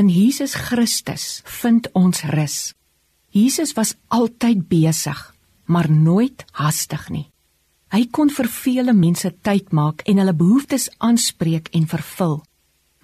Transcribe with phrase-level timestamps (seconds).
[0.00, 2.72] In Jesus Christus vind ons rus.
[3.36, 5.18] Jesus was altyd besig,
[5.68, 7.26] maar nooit hastig nie.
[7.92, 12.38] Hy kon vir vele mense tyd maak en hulle behoeftes aanspreek en vervul.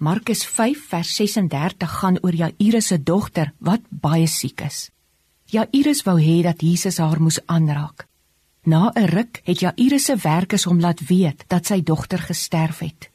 [0.01, 4.87] Markus 5 vers 36 gaan oor Jairus se dogter wat baie siek is.
[5.53, 8.07] Jairus wou hê dat Jesus haar moes aanraak.
[8.65, 13.11] Na 'n ruk het Jairus se werkers hom laat weet dat sy dogter gesterf het.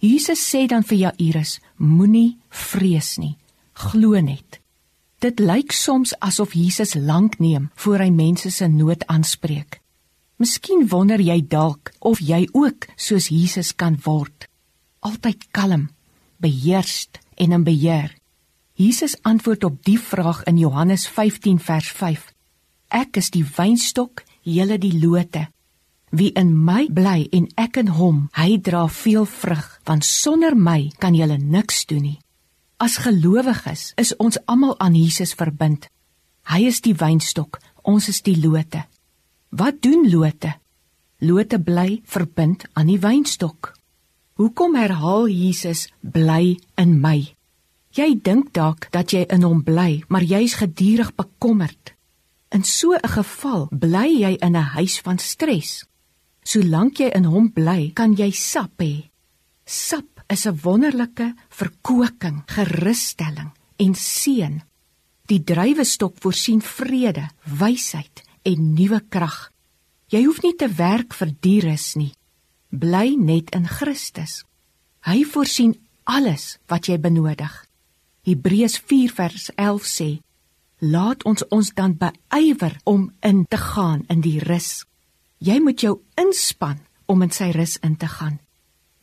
[0.00, 3.36] Jesus sê dan vir Jairus: Moenie vrees nie,
[3.74, 4.60] glo net.
[5.20, 9.80] Dit lyk soms asof Jesus lank neem voor hy mense se nood aanspreek.
[10.40, 14.48] Miskien wonder jy dalk of jy ook soos Jesus kan word.
[15.04, 15.90] Altyd kalm,
[16.40, 18.16] beheerst en in beheer.
[18.72, 22.32] Jesus antwoord op die vraag in Johannes 15 vers 5.
[22.88, 25.50] Ek is die wynstok, julle die lote.
[26.10, 30.92] Wie in my bly en ek in hom, hy dra veel vrug, want sonder my
[31.02, 32.18] kan jy niks doen nie.
[32.78, 35.88] As gelowiges is ons almal aan Jesus verbind.
[36.46, 38.86] Hy is die wynstok, ons is die lote.
[39.50, 40.54] Wat doen lote?
[41.20, 43.74] Lote bly verbind aan die wynstok.
[44.38, 47.18] Hoekom herhaal Jesus bly in my?
[47.92, 51.92] Jy dink dalk dat jy in hom bly, maar jy's gedurig bekommerd.
[52.54, 55.84] In so 'n geval bly jy in 'n huis van stres.
[56.42, 59.09] Solank jy in hom bly, kan jy sap hê.
[59.64, 64.62] Sap is 'n wonderlike verkoeking, gerusstelling en seën.
[65.26, 69.50] Die druiwestok voorsien vrede, wysheid en nuwe krag.
[70.06, 72.14] Jy hoef nie te werk vir die rus nie.
[72.70, 74.44] Bly net in Christus.
[75.00, 75.74] Hy voorsien
[76.04, 77.66] alles wat jy benodig.
[78.22, 80.20] Hebreërs 4 vers 11 sê:
[80.78, 84.84] Laat ons ons dan beywer om in te gaan in die rus
[85.40, 88.36] Jy moet jou inspann om in sy rus in te gaan.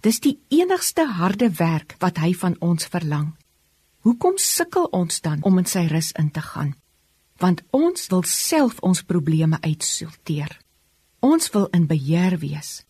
[0.07, 3.33] Dis die enigste harde werk wat hy van ons verlang.
[4.07, 6.69] Hoekom sukkel ons dan om in sy rus in te gaan?
[7.43, 10.53] Want ons wil self ons probleme uitsorteer.
[11.19, 12.85] Ons wil in beheer wees.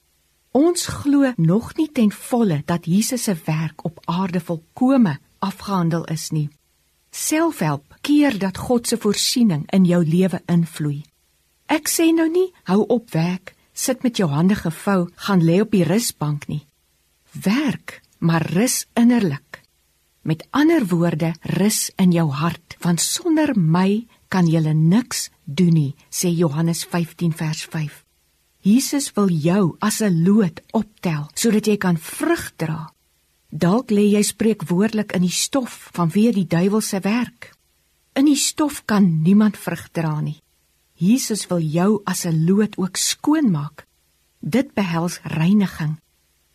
[0.54, 6.30] Ons glo nog nie ten volle dat Jesus se werk op aarde volkome afgehandel is
[6.30, 6.52] nie.
[7.10, 11.02] Selfhelp keer dat God se voorsiening in jou lewe invloei.
[11.66, 15.74] Ek sê nou nie hou op werk, sit met jou hande gevou, gaan lê op
[15.74, 16.68] die rusbank nie.
[17.44, 19.62] Werk, maar rus innerlik.
[20.22, 25.96] Met ander woorde, rus in jou hart, want sonder my kan jy niks doen nie,
[26.10, 28.04] sê Johannes 15 vers 5.
[28.68, 32.92] Jesus wil jou as 'n loot optel sodat jy kan vrug dra.
[33.50, 37.56] Dalk lê jy spreekwoordelik in die stof vanweë die duiwel se werk.
[38.14, 40.42] In die stof kan niemand vrug dra nie.
[40.96, 43.86] Jesus wil jou as 'n loot ook skoon maak.
[44.40, 45.98] Dit behels reiniging.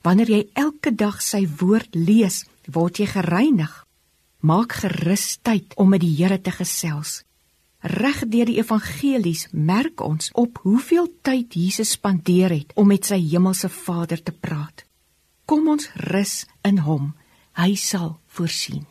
[0.03, 3.73] Wanneer jy elke dag sy woord lees, word jy gereinig.
[4.43, 7.23] Maak gerus tyd om met die Here te gesels.
[7.83, 13.19] Reg deur die evangelies merk ons op hoeveel tyd Jesus spandeer het om met sy
[13.19, 14.85] hemelse Vader te praat.
[15.47, 17.11] Kom ons rus in hom.
[17.59, 18.87] Hy sal voorsien.